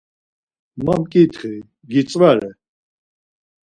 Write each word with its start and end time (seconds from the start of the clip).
Ma 0.83 0.93
mǩitxi, 1.01 1.53
gitzvare. 1.91 2.49